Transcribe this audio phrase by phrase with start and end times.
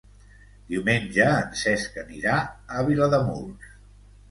[0.71, 2.39] Diumenge en Cesc anirà
[2.79, 3.73] a Vilademuls.